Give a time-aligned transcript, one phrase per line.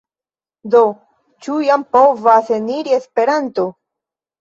[0.75, 0.81] Do,
[1.47, 3.71] ĉu jam povas eniri Esperanto?